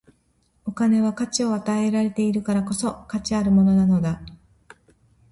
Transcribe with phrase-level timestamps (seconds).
[0.65, 4.19] お金は価値を与えられているからこそ、価値あるものなのだ。